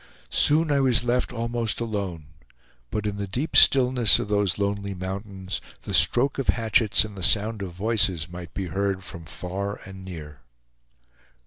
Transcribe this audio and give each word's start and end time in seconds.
Soon 0.31 0.71
I 0.71 0.79
was 0.79 1.03
left 1.03 1.31
almost 1.31 1.79
alone; 1.79 2.25
but 2.89 3.05
in 3.05 3.17
the 3.17 3.27
deep 3.27 3.55
stillness 3.55 4.17
of 4.17 4.29
those 4.29 4.57
lonely 4.57 4.95
mountains, 4.95 5.61
the 5.83 5.93
stroke 5.93 6.39
of 6.39 6.47
hatchets 6.47 7.05
and 7.05 7.15
the 7.15 7.21
sound 7.21 7.61
of 7.61 7.69
voices 7.73 8.27
might 8.27 8.55
be 8.55 8.65
heard 8.65 9.03
from 9.03 9.25
far 9.25 9.79
and 9.85 10.03
near. 10.03 10.39